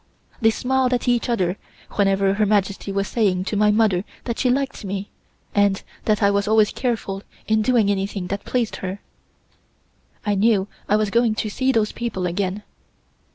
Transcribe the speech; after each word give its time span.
They 0.41 0.49
smiled 0.49 0.99
to 0.99 1.11
each 1.11 1.29
other 1.29 1.57
whenever 1.91 2.33
Her 2.33 2.45
Majesty 2.47 2.91
was 2.91 3.07
saying 3.07 3.43
to 3.45 3.55
my 3.55 3.69
mother 3.69 4.03
that 4.23 4.39
she 4.39 4.49
liked 4.49 4.83
me, 4.83 5.11
and 5.53 5.83
that 6.05 6.23
I 6.23 6.31
was 6.31 6.47
always 6.47 6.71
careful 6.71 7.21
in 7.47 7.61
doing 7.61 7.91
anything 7.91 8.25
that 8.29 8.43
pleased 8.43 8.77
her. 8.77 8.99
I 10.25 10.33
knew 10.33 10.67
I 10.89 10.95
was 10.95 11.11
going 11.11 11.35
to 11.35 11.49
see 11.51 11.71
those 11.71 11.91
people 11.91 12.25
again. 12.25 12.63